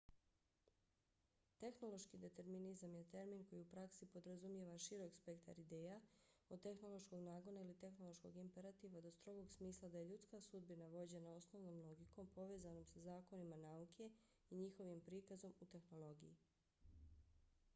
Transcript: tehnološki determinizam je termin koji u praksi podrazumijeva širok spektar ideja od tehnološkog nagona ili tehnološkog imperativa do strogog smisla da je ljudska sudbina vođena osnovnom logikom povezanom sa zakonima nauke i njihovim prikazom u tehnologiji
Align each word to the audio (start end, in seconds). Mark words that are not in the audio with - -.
tehnološki 1.63 2.17
determinizam 2.21 2.95
je 2.95 3.03
termin 3.11 3.43
koji 3.49 3.61
u 3.65 3.67
praksi 3.73 4.05
podrazumijeva 4.15 4.77
širok 4.85 5.13
spektar 5.17 5.59
ideja 5.65 5.99
od 6.49 6.61
tehnološkog 6.61 7.21
nagona 7.27 7.61
ili 7.61 7.75
tehnološkog 7.85 8.37
imperativa 8.45 9.01
do 9.01 9.11
strogog 9.11 9.51
smisla 9.51 9.89
da 9.89 9.97
je 9.99 10.09
ljudska 10.09 10.41
sudbina 10.49 10.87
vođena 10.97 11.35
osnovnom 11.35 11.79
logikom 11.89 12.31
povezanom 12.39 12.85
sa 12.93 12.99
zakonima 12.99 13.61
nauke 13.67 14.09
i 14.49 14.55
njihovim 14.63 15.01
prikazom 15.01 15.53
u 15.61 15.65
tehnologiji 15.75 16.35